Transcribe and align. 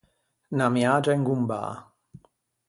Unna 0.51 0.67
miagia 0.75 1.13
ingombâ. 1.17 1.59